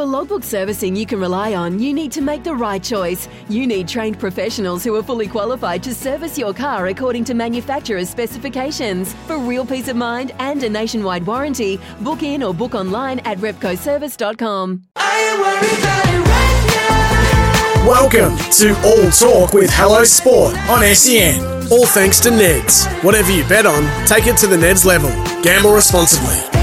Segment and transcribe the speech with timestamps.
[0.00, 3.28] For logbook servicing you can rely on, you need to make the right choice.
[3.50, 8.08] You need trained professionals who are fully qualified to service your car according to manufacturer's
[8.08, 9.12] specifications.
[9.26, 13.36] For real peace of mind and a nationwide warranty, book in or book online at
[13.40, 14.84] repcoservice.com.
[17.84, 21.44] Welcome to All Talk with Hello Sport on SEN.
[21.70, 22.86] All thanks to Neds.
[23.04, 25.10] Whatever you bet on, take it to the Neds level.
[25.42, 26.59] Gamble responsibly.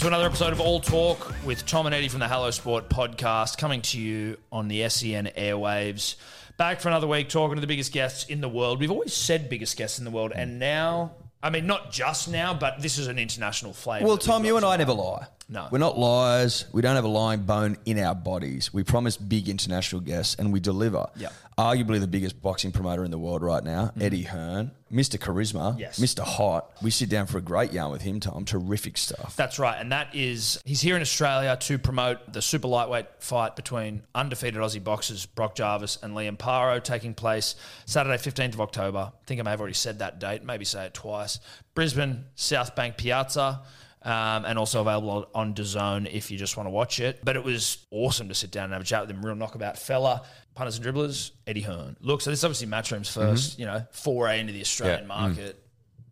[0.00, 3.58] To another episode of All Talk with Tom and Eddie from the Hello Sport podcast,
[3.58, 6.16] coming to you on the SEN airwaves.
[6.56, 8.80] Back for another week, talking to the biggest guests in the world.
[8.80, 12.54] We've always said biggest guests in the world, and now, I mean, not just now,
[12.54, 14.06] but this is an international flavour.
[14.06, 15.26] Well, Tom, you and I never lie.
[15.50, 15.66] No.
[15.70, 16.64] We're not liars.
[16.72, 18.72] We don't have a lying bone in our bodies.
[18.72, 21.08] We promise big international guests and we deliver.
[21.16, 21.32] Yep.
[21.58, 24.02] Arguably the biggest boxing promoter in the world right now, mm.
[24.02, 25.18] Eddie Hearn, Mr.
[25.18, 25.98] Charisma, Yes.
[25.98, 26.20] Mr.
[26.20, 26.70] Hot.
[26.80, 28.36] We sit down for a great yarn with him, Tom.
[28.36, 29.34] Um, terrific stuff.
[29.36, 33.56] That's right, and that is he's here in Australia to promote the super lightweight fight
[33.56, 39.12] between undefeated Aussie boxers Brock Jarvis and Liam Paro, taking place Saturday, fifteenth of October.
[39.12, 40.42] I think I may have already said that date.
[40.44, 41.40] Maybe say it twice.
[41.74, 43.60] Brisbane South Bank Piazza.
[44.02, 47.20] Um, and also available on DAZN if you just want to watch it.
[47.22, 49.24] But it was awesome to sit down and have a chat with him.
[49.24, 50.22] Real knockabout fella.
[50.54, 51.96] Punters and dribblers, Eddie Hearn.
[52.00, 53.32] Look, so this is obviously Matchroom's mm-hmm.
[53.32, 55.08] 1st you know, foray into the Australian mm.
[55.08, 55.62] market.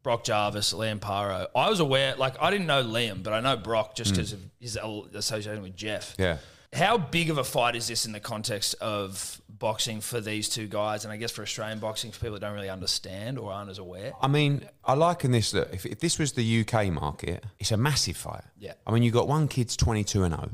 [0.02, 1.46] Brock Jarvis, Liam Paro.
[1.54, 4.16] I was aware, like, I didn't know Liam, but I know Brock just mm.
[4.16, 4.76] because of his
[5.14, 6.14] association with Jeff.
[6.18, 6.38] Yeah.
[6.72, 10.66] How big of a fight is this in the context of boxing for these two
[10.66, 13.70] guys, and I guess for Australian boxing for people that don't really understand or aren't
[13.70, 14.12] as aware?
[14.20, 17.76] I mean, I liken this that if, if this was the UK market, it's a
[17.76, 18.44] massive fight.
[18.58, 18.74] Yeah.
[18.86, 20.50] I mean, you got one kid's 22 and 0,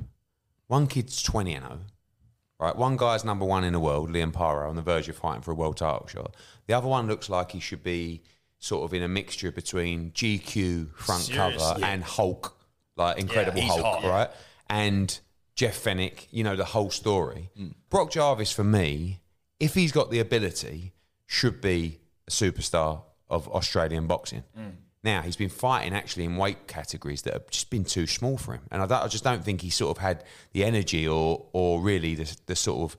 [0.68, 1.78] one kid's 20 and 0.
[2.60, 5.42] Right, one guy's number one in the world, Liam Paro, on the verge of fighting
[5.42, 6.36] for a world title shot.
[6.66, 8.22] The other one looks like he should be
[8.60, 12.56] sort of in a mixture between GQ front Serious, cover and Hulk,
[12.96, 14.08] like Incredible he's Hulk, hot, yeah.
[14.08, 14.30] right?
[14.70, 15.18] And
[15.54, 17.50] Jeff Fenech, you know, the whole story.
[17.58, 17.74] Mm.
[17.90, 19.20] Brock Jarvis, for me,
[19.60, 20.92] if he's got the ability,
[21.26, 24.44] should be a superstar of Australian boxing.
[24.58, 24.72] Mm.
[25.02, 28.54] Now he's been fighting actually in weight categories that have just been too small for
[28.54, 31.80] him, and I, I just don't think he sort of had the energy or or
[31.80, 32.96] really the, the sort of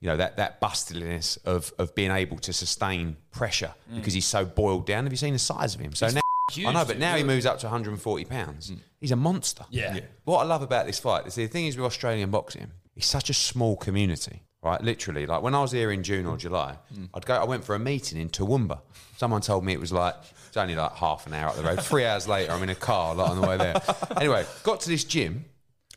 [0.00, 3.96] you know that that bustliness of of being able to sustain pressure mm.
[3.96, 5.04] because he's so boiled down.
[5.04, 5.94] Have you seen the size of him?
[5.94, 6.20] So now.
[6.52, 8.72] Huge, I know, but now he moves up to 140 pounds.
[9.00, 9.64] He's a monster.
[9.70, 9.96] Yeah.
[9.96, 10.00] Yeah.
[10.24, 13.30] What I love about this fight is the thing is with Australian boxing, it's such
[13.30, 14.80] a small community, right?
[14.82, 16.78] Literally, like when I was here in June or July,
[17.14, 17.34] I'd go.
[17.34, 18.80] I went for a meeting in Toowoomba.
[19.16, 20.14] Someone told me it was like
[20.48, 21.80] it's only like half an hour up the road.
[21.82, 23.80] Three hours later, I'm in a car like on the way there.
[24.16, 25.44] anyway, got to this gym.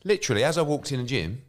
[0.04, 1.42] Literally, as I walked in the gym,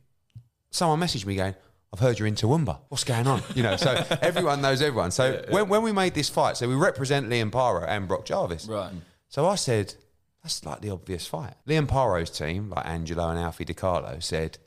[0.71, 1.55] someone messaged me going,
[1.93, 2.79] I've heard you're in Toowoomba.
[2.89, 3.43] What's going on?
[3.55, 3.93] You know, so
[4.23, 5.11] everyone knows everyone.
[5.11, 8.67] So When, when we made this fight, so we represent Liam Paro and Brock Jarvis.
[8.67, 8.93] Right.
[9.29, 9.95] So I said,
[10.43, 11.55] that's like the obvious fight.
[11.67, 14.59] Liam Paro's team, like Angelo and Alfie DiCarlo, said,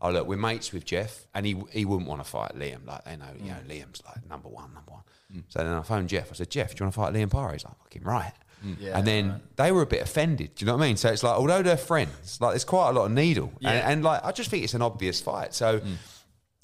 [0.00, 2.86] oh, look, we're mates with Jeff, and he he wouldn't want to fight Liam.
[2.86, 3.68] Like, they know, you know, mm.
[3.68, 5.02] Liam's like number one, number one.
[5.34, 5.44] Mm.
[5.48, 6.30] So then I phoned Jeff.
[6.30, 7.52] I said, Jeff, do you want to fight Liam Paro?
[7.52, 8.32] He's like, fucking right.
[8.64, 8.76] Mm.
[8.80, 8.98] Yeah.
[8.98, 10.54] and then they were a bit offended.
[10.54, 10.96] Do you know what I mean?
[10.96, 13.52] So it's like, although they're friends, like there's quite a lot of needle.
[13.60, 15.52] And, and like, I just think it's an obvious fight.
[15.54, 15.80] So,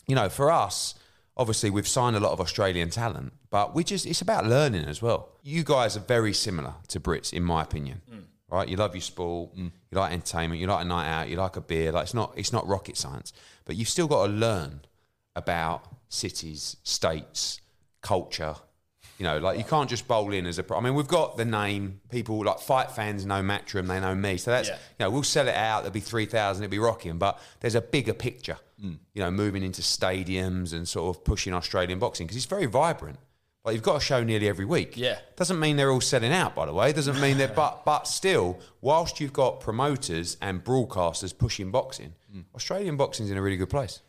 [0.07, 0.95] you know, for us,
[1.37, 5.01] obviously we've signed a lot of Australian talent, but we just it's about learning as
[5.03, 5.31] well.
[5.43, 8.03] You guys are very similar to Brits, in my opinion.
[8.11, 8.25] Mm.
[8.51, 8.69] Right?
[8.69, 9.71] You love your sport, mm.
[9.91, 11.91] you like entertainment, you like a night out, you like a beer.
[11.91, 13.33] Like it's not it's not rocket science,
[13.65, 14.83] but you've still got to learn
[15.35, 17.61] about cities, states,
[18.03, 18.57] culture.
[19.19, 20.77] You know, like you can't just bowl in as a pro.
[20.77, 22.01] I mean, we've got the name.
[22.11, 24.37] People like fight fans know Matchroom, they know me.
[24.37, 24.75] So that's Yeah.
[24.75, 25.83] you know, we'll sell it out.
[25.83, 26.65] There'll be three thousand.
[26.65, 27.19] It'll be rocking.
[27.19, 28.59] But there's a bigger picture.
[28.83, 28.99] Mm.
[29.15, 33.19] You know, moving into stadiums and sort of pushing Australian boxing because it's very vibrant.
[33.65, 34.97] Like you've got a show nearly every week.
[34.97, 35.19] Yeah.
[35.37, 36.93] Doesn't mean they're all selling out, by the way.
[36.93, 42.45] Doesn't mean that, but but still, whilst you've got promoters and broadcasters pushing boxing, mm.
[42.55, 44.01] Australian boxing's in a really good place.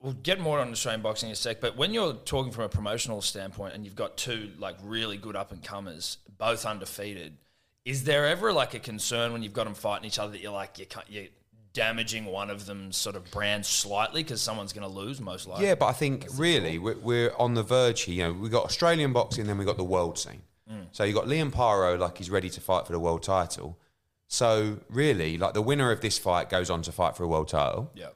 [0.00, 2.68] We'll get more on Australian boxing in a sec, but when you're talking from a
[2.68, 7.38] promotional standpoint and you've got two like really good up and comers, both undefeated,
[7.84, 10.52] is there ever like a concern when you've got them fighting each other that you're
[10.52, 11.24] like you can't you're
[11.74, 15.66] damaging one of them sort of brand slightly because someone's going to lose most likely?
[15.66, 18.14] Yeah, but I think really we're, we're on the verge here.
[18.14, 20.42] You know, we got Australian boxing, then we got the world scene.
[20.72, 20.86] Mm.
[20.92, 23.78] So you got Liam Paro, like he's ready to fight for the world title.
[24.28, 27.48] So really, like the winner of this fight goes on to fight for a world
[27.48, 27.90] title.
[27.94, 28.08] Yeah.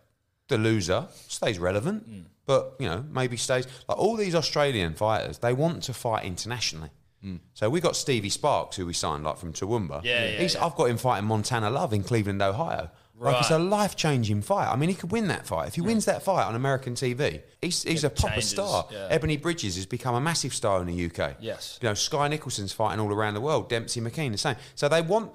[0.47, 2.25] The loser stays relevant, mm.
[2.47, 5.39] but you know maybe stays like all these Australian fighters.
[5.39, 6.89] They want to fight internationally.
[7.25, 7.41] Mm.
[7.53, 10.05] So we got Stevie Sparks, who we signed like from Toowoomba.
[10.05, 10.65] Yeah, yeah, He's, yeah.
[10.65, 12.91] I've got him fighting Montana Love in Cleveland, Ohio.
[13.21, 14.69] Like it's a life changing fight.
[14.71, 15.69] I mean, he could win that fight.
[15.69, 18.87] If he wins that fight on American TV, he's, he's a proper changes, star.
[18.91, 19.09] yeah.
[19.11, 21.37] Ebony Bridges has become a massive star in the UK.
[21.41, 21.79] Yes.
[21.83, 23.69] You know, Skye Nicolson's fighting all around the world.
[23.69, 24.57] Dempsey McKean, the same.
[24.75, 25.33] So they want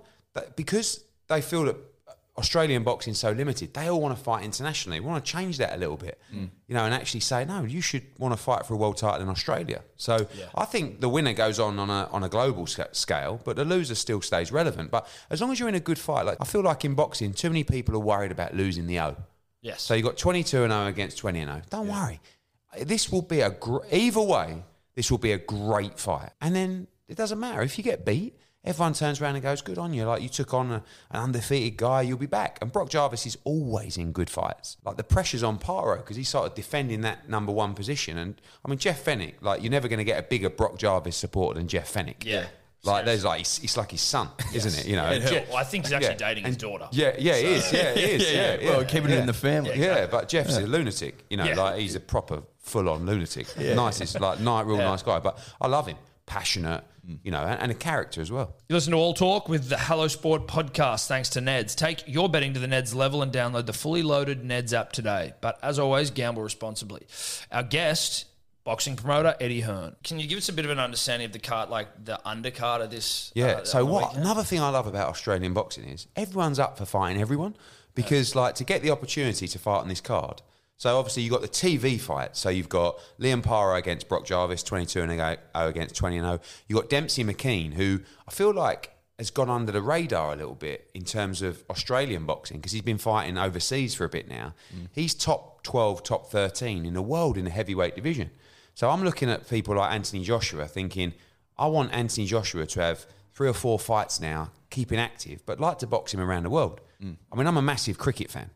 [0.56, 1.76] because they feel that
[2.36, 5.00] Australian boxing so limited, they all want to fight internationally.
[5.00, 6.50] We want to change that a little bit, Mm.
[6.68, 9.22] you know, and actually say, no, you should want to fight for a world title
[9.22, 9.84] in Australia.
[9.98, 10.26] So
[10.56, 13.94] I think the winner goes on on a, on a global scale, but the loser
[13.94, 14.90] still stays relevant.
[14.90, 17.34] But as long as you're in a good fight, like I feel like in boxing,
[17.34, 19.16] too many people are worried about losing the O.
[19.62, 19.82] Yes.
[19.84, 21.62] So you got 22 and 0 against 20 and 0.
[21.70, 22.20] Don't worry.
[22.82, 24.64] This will be a gr- either way.
[24.96, 26.32] This will be a great fight.
[26.42, 28.38] And then it doesn't matter if you get beat.
[28.66, 31.76] Everyone turns around and goes, "Good on you!" Like you took on a, an undefeated
[31.78, 32.60] guy, you'll be back.
[32.62, 34.78] And Brock Jarvis is always in good fights.
[34.86, 38.18] Like the pressure's on Paro because he started defending that number one position.
[38.18, 41.18] And I mean, Jeff Fenech, like you're never going to get a bigger Brock Jarvis
[41.18, 42.24] supporter than Jeff Fenech.
[42.24, 42.46] Yeah.
[42.86, 44.86] Like there's like it's, it's like his son, isn't it?
[44.90, 45.10] You know.
[45.12, 46.16] Yeah, well, I think he's actually Yeah.
[46.30, 46.88] dating his daughter.
[46.92, 47.72] Yeah, yeah, it is.
[47.74, 48.22] Yeah, it is.
[48.34, 48.70] Yeah, yeah.
[48.72, 49.78] Well, keeping it in the family.
[49.80, 51.24] Yeah, but Jeff's a lunatic.
[51.30, 51.56] You know, Yeah.
[51.56, 53.48] like he's a proper full-on lunatic.
[53.58, 55.20] Nicest, like nice, real nice guy.
[55.20, 55.98] But I love him.
[56.26, 56.84] Passionate.
[57.22, 58.56] You know, and, and a character as well.
[58.70, 61.76] You listen to All Talk with the Hello Sport podcast, thanks to Neds.
[61.76, 65.34] Take your betting to the Neds level and download the fully loaded Neds app today.
[65.42, 67.06] But as always, gamble responsibly.
[67.52, 68.28] Our guest,
[68.64, 69.98] boxing promoter Eddie Hearn.
[70.06, 72.82] Can you give us a bit of an understanding of the card, like the undercard
[72.82, 73.34] of this?
[73.36, 73.48] Yeah.
[73.48, 74.04] uh, so what?
[74.04, 74.24] weekend?
[74.24, 77.56] Another thing I love about Australian boxing is everyone's up for fighting everyone
[77.96, 80.42] because, like, to get the opportunity to fight on this card.
[80.78, 82.36] So obviously you've got the TV fight.
[82.36, 86.40] So you've got Liam Paro against Brock Jarvis, twenty-two and 0 against twenty and zero.
[86.68, 90.56] You've got Dempsey McKean, who I feel like has gone under the radar a little
[90.56, 94.54] bit in terms of Australian boxing because he's been fighting overseas for a bit now.
[94.76, 94.90] Mm.
[94.92, 98.32] He's top twelve, top thirteen in the world in the heavyweight division.
[98.76, 101.14] So I'm looking at people like Anthony Joshua, thinking
[101.58, 105.80] I want Anthony Joshua to have three or four fights now, keeping active, but like
[105.80, 106.82] to box him around the world.
[107.02, 107.18] Mm.
[107.32, 108.50] I mean, I'm a massive cricket fan.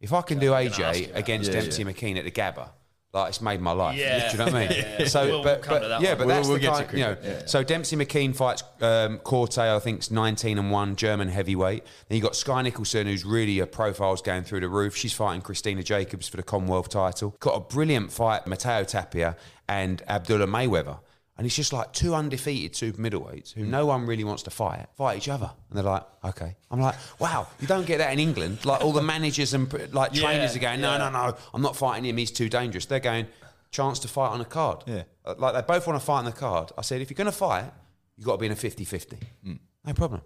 [0.00, 2.68] If I can do AJ about against Dempsey McKean at the Gabba,
[3.12, 3.96] like it's made my life.
[3.98, 4.30] Yeah.
[4.30, 4.84] Do you know what I mean?
[5.00, 5.06] Yeah.
[5.06, 6.18] So, We'll- but, we'll but that yeah, one.
[6.18, 7.14] but We'll- that's we'll the get to kind, you know.
[7.14, 11.84] cricket, So Dempsey McKean fights um, Korte, I think's 19 and one, German heavyweight.
[12.08, 14.94] Then you got Skye Nicolson, who's really a profile's going through the roof.
[14.94, 17.34] She's fighting Christina Jacobs for the Commonwealth title.
[17.40, 20.98] Got a brilliant fight, Matteo Tapia and Abdullah Mayweather.
[21.38, 24.86] And it's just like two undefeated super middleweights who no one really wants to fight,
[24.96, 25.50] fight each other.
[25.68, 26.56] And they're like, okay.
[26.70, 28.64] I'm like, wow, you don't get that in England.
[28.64, 30.98] Like all the managers and like Yeah, trainers are going, no, yeah.
[30.98, 32.16] no, no, I'm not fighting him.
[32.16, 32.86] He's too dangerous.
[32.86, 33.26] They're going,
[33.70, 34.84] chance to fight on a card.
[34.86, 35.02] Yeah.
[35.26, 36.72] Uh, Like they both want to fight on the card.
[36.78, 37.64] I said, if you're going to fight,
[38.16, 39.18] you've got to be in a 50 50.
[39.84, 40.22] No problem.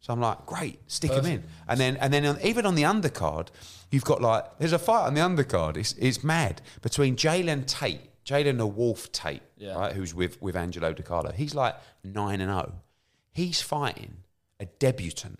[0.00, 1.44] So I'm like, great, stick him in.
[1.68, 3.48] And then, and then on, even on the undercard,
[3.90, 5.76] you've got like, there's a fight on the undercard.
[5.76, 8.00] It's, it's mad between Jalen Tate,
[8.30, 9.74] Jalen the Wolf Tate, Yeah.
[9.74, 11.34] right, who's with, with Angelo DiCarlo.
[11.34, 11.74] He's like
[12.04, 12.72] 9 and 0.
[13.32, 14.18] He's fighting
[14.60, 15.38] a debutant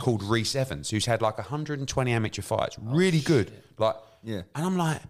[0.00, 3.50] called Reese Evans, who's had like 120 amateur fights, oh, really good.
[3.78, 4.42] Like, Yeah.
[4.54, 5.00] And I'm like,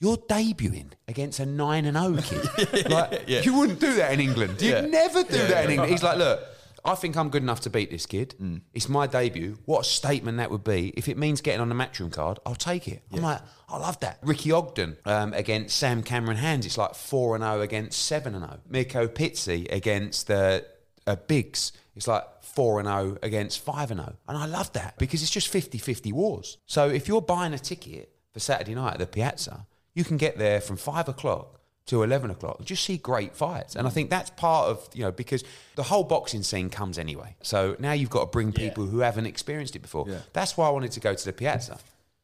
[0.00, 2.90] you're debuting against a 9 and 0 kid.
[2.90, 4.60] like, you wouldn't do that in England.
[4.60, 4.80] You'd Yeah.
[4.82, 5.90] never do that in England.
[5.92, 6.40] He's like, look,
[6.84, 8.34] I think I'm good enough to beat this kid.
[8.74, 9.56] It's my debut.
[9.64, 10.88] What a statement that would be.
[10.96, 13.02] If it means getting on the matchroom card, I'll take it.
[13.12, 13.40] I'm like,
[13.70, 14.18] I love that.
[14.22, 16.64] Ricky Ogden um, against Sam Cameron Hands.
[16.66, 18.60] It's like 4 and 0 against 7 and 0.
[18.68, 20.60] Mirko Pizzi against uh,
[21.06, 21.72] uh, Biggs.
[21.96, 24.16] It's like 4 and 0 against 5 and 0.
[24.28, 26.58] And I love that because it's just 50 50 wars.
[26.66, 30.36] So if you're buying a ticket for Saturday night at the Piazza, you can get
[30.36, 33.76] there from 5 o'clock to 11 o'clock just see great fights.
[33.76, 35.44] And I think that's part of, you know, because
[35.76, 37.36] the whole boxing scene comes anyway.
[37.42, 40.06] So now you've got to bring people who haven't experienced it before.
[40.08, 40.18] Yeah.
[40.32, 41.78] That's why I wanted to go to the Piazza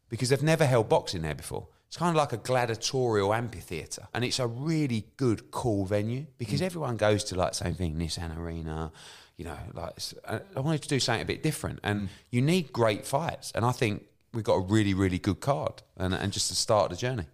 [0.08, 1.66] because they've never held boxing there before.
[1.88, 6.60] It's kind of like a gladiatorial amphitheatre, and it's a really good, cool venue because
[6.60, 6.66] mm.
[6.66, 8.92] everyone goes to like same thing, Nissan Arena,
[9.36, 9.58] you know.
[9.74, 12.08] Like I uh, I wanted to do something a bit different, and mm.
[12.30, 16.14] you need great fights, and I think we've got a really, really good card, and,
[16.14, 17.26] and just to start the journey.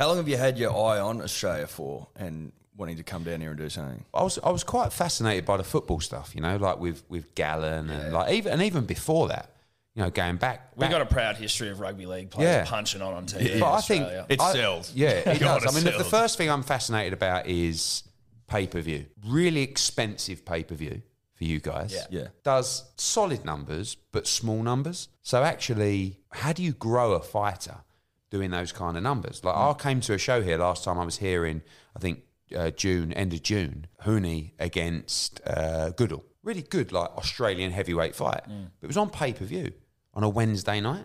[0.00, 3.42] How long have you had your eye on Australia for and wanting to come down
[3.42, 4.02] here and do something?
[4.14, 7.34] I was I was quite fascinated by the football stuff, you know, like with with
[7.34, 9.54] Gallen and like even and even before that,
[9.94, 10.70] you know, going back.
[10.74, 12.64] We've back- got a proud history of rugby league players Yeah.
[12.64, 13.52] punching on on TV.
[13.52, 14.26] in But I think Australia.
[14.30, 14.92] It sells.
[14.94, 15.66] Yeah, it does.
[15.66, 18.02] I mean, the, the first thing I'm fascinated about is
[18.46, 19.04] pay per view.
[19.26, 21.02] Really expensive pay per view
[21.34, 21.92] for you guys.
[21.92, 22.20] Yeah.
[22.22, 22.28] Yeah.
[22.42, 25.08] Does solid numbers but small numbers.
[25.20, 27.76] So actually, how do you grow a fighter
[28.30, 29.44] doing those kind of numbers?
[29.44, 31.62] Like I came to a show here last time I was here in
[31.94, 32.22] I think
[32.56, 33.86] uh, June, end of June.
[34.04, 36.24] Huni against uh, Goodall.
[36.42, 38.42] Really good, like Australian heavyweight fight.
[38.80, 39.72] But it was on pay per view
[40.14, 41.04] on a Wednesday night.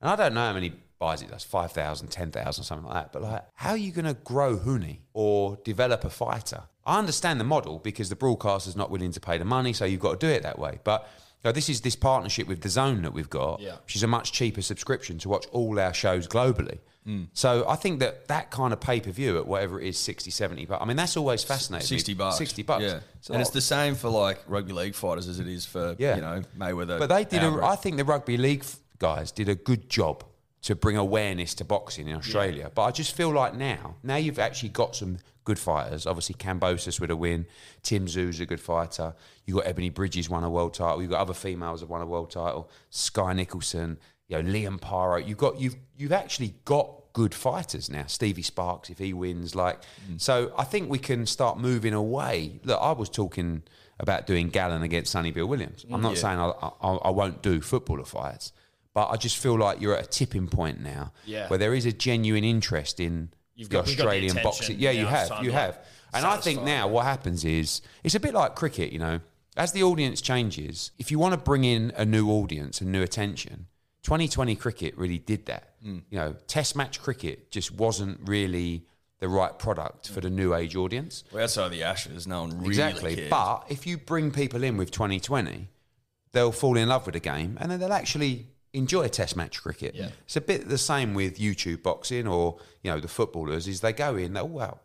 [0.00, 3.12] And I don't know how many buys it does, 5,000, 10,000, something like that.
[3.12, 6.62] But like, how are you going to grow Huni or develop a fighter?
[6.84, 10.00] I understand the model because the broadcaster's not willing to pay the money, so you've
[10.00, 10.78] got to do it that way.
[10.84, 11.08] But
[11.44, 13.76] Now, this is this partnership with DAZN that we've got, Yeah.
[13.84, 16.78] which is a much cheaper subscription to watch all our shows globally.
[17.06, 17.26] Mm.
[17.32, 20.30] So I think that that kind of pay per view at whatever it is, 60,
[20.30, 20.80] 70 bucks.
[20.80, 21.88] I mean, that's always fascinating.
[21.88, 22.38] 60 bucks.
[22.38, 22.84] 60 bucks.
[22.84, 23.00] Yeah.
[23.22, 26.14] So and it's the same for like rugby league fighters as it is for, Yeah.
[26.14, 27.00] you know, Mayweather.
[27.00, 27.42] But they did.
[27.42, 27.60] A.
[27.64, 28.64] I think the rugby league
[29.00, 30.22] guys did a good job
[30.62, 32.70] to bring awareness to boxing in Australia.
[32.74, 36.06] But I just feel like now, now you've actually got some good fighters.
[36.06, 37.46] Obviously, Kambosos with a win.
[37.82, 39.14] Tim Tszyu's a good fighter.
[39.44, 41.02] You've got Ebony Bridges won a world title.
[41.02, 42.70] You've got other females that won a world title.
[42.90, 43.98] Skye Nicolson.
[44.28, 45.26] You know, Liam Paro.
[45.26, 48.04] You've got you've you've actually got good fighters now.
[48.06, 50.20] Stevie Sparks, if he wins, like mm.
[50.20, 52.60] so, I think we can start moving away.
[52.64, 53.62] Look, I was talking
[54.00, 55.84] about doing Gallen against Sonny Bill Williams.
[55.90, 56.50] I'm not saying I,
[56.80, 58.52] I, I won't do footballer fights,
[58.94, 61.48] but I just feel like you're at a tipping point now Yeah.
[61.48, 64.42] where there is a genuine interest in You've the got- we've got the Australian attention.
[64.50, 64.78] boxing.
[64.78, 65.78] Yeah, you have, you have.
[66.14, 69.20] And I think now what happens is it's a bit like cricket, you know.
[69.56, 73.02] As the audience changes, if you want to bring in a new audience and new
[73.02, 73.66] attention,
[74.02, 75.74] 2020 cricket really did that.
[75.84, 76.02] Mm.
[76.10, 78.84] You know, Test match cricket just wasn't really
[79.20, 81.22] the right product for the new age audience.
[81.32, 83.14] Well, outside of the Ashes, no one really Exactly.
[83.14, 83.30] cared.
[83.30, 85.68] But if you bring people in with 2020,
[86.32, 89.62] they'll fall in love with the game and then they'll actually enjoy a Test match
[89.62, 89.94] cricket.
[89.94, 90.10] Yeah.
[90.24, 93.68] It's a bit the same with YouTube boxing or you know the footballers.
[93.68, 94.78] Is they go in, oh wow,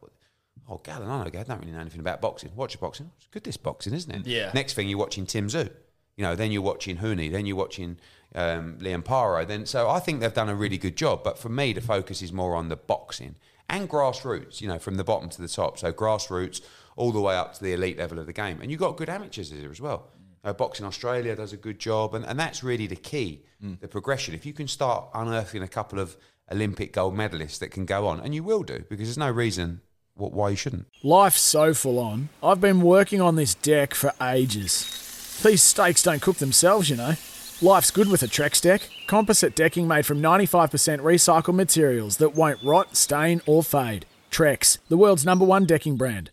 [0.69, 2.51] oh Gallen, I know, I don't really know anything about boxing.
[2.55, 3.11] Watch a boxing.
[3.17, 4.27] It's good this boxing, isn't it?
[4.27, 4.51] Yeah.
[4.53, 5.69] Next thing you're watching Tim Tszyu.
[6.15, 7.99] You know, then you're watching Huni, then you're watching
[8.33, 9.47] um, Liam Paro.
[9.47, 11.23] Then, so I think they've done a really good job.
[11.23, 13.35] But for me, the focus is more on the boxing
[13.69, 14.59] and grassroots.
[14.59, 15.77] You know, from the bottom to the top.
[15.77, 16.61] So grassroots
[16.95, 18.59] all the way up to the elite level of the game.
[18.61, 20.07] And you've got good amateurs there as well.
[20.47, 23.43] Uh, Boxing Australia does a good job, and, and that's really the key,
[23.81, 24.33] the progression.
[24.33, 26.15] If you can start unearthing a couple of
[26.49, 29.81] Olympic gold medalists that can go on, and you will do, because there's no reason
[30.15, 30.85] wh- why you shouldn't.
[31.03, 32.29] Life's so full on.
[32.41, 35.41] I've been working on this deck for ages.
[35.43, 37.15] These steaks don't cook themselves, you know.
[37.61, 38.89] Life's good with a Trex deck.
[39.05, 44.05] Composite decking made from 95% recycled materials that won't rot, stain, or fade.
[44.31, 46.31] Trex, the world's number one decking brand.